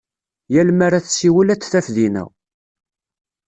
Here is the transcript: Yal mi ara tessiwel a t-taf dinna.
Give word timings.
Yal 0.53 0.69
mi 0.77 0.83
ara 0.85 1.03
tessiwel 1.05 1.49
a 1.53 1.55
t-taf 1.57 1.87
dinna. 1.95 2.23